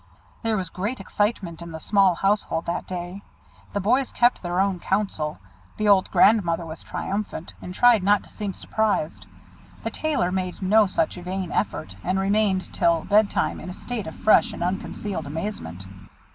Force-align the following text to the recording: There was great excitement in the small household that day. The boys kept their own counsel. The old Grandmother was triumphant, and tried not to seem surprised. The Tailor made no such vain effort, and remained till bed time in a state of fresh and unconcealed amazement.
There 0.41 0.57
was 0.57 0.71
great 0.71 0.99
excitement 0.99 1.61
in 1.61 1.73
the 1.73 1.79
small 1.79 2.15
household 2.15 2.65
that 2.65 2.87
day. 2.87 3.21
The 3.73 3.79
boys 3.79 4.11
kept 4.11 4.41
their 4.41 4.59
own 4.59 4.79
counsel. 4.79 5.37
The 5.77 5.87
old 5.87 6.09
Grandmother 6.09 6.65
was 6.65 6.81
triumphant, 6.81 7.53
and 7.61 7.71
tried 7.71 8.01
not 8.01 8.23
to 8.23 8.31
seem 8.31 8.55
surprised. 8.55 9.27
The 9.83 9.91
Tailor 9.91 10.31
made 10.31 10.59
no 10.59 10.87
such 10.87 11.17
vain 11.17 11.51
effort, 11.51 11.95
and 12.03 12.19
remained 12.19 12.73
till 12.73 13.03
bed 13.03 13.29
time 13.29 13.59
in 13.59 13.69
a 13.69 13.73
state 13.75 14.07
of 14.07 14.15
fresh 14.15 14.53
and 14.53 14.63
unconcealed 14.63 15.27
amazement. 15.27 15.85